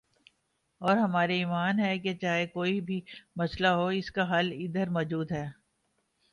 [0.81, 2.99] اور ہمارا ایمان ہے کہ چاہے کوئی بھی
[3.35, 5.45] مسئلہ ہو اسکا حل ادھر موجود ہے